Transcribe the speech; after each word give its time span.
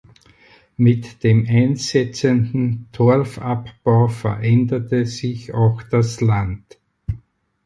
Mit 0.77 1.21
dem 1.23 1.45
einsetzenden 1.47 2.87
Torfabbau 2.91 4.07
veränderte 4.07 5.05
sich 5.05 5.53
auch 5.53 5.83
das 5.83 6.21
Land. 6.21 6.79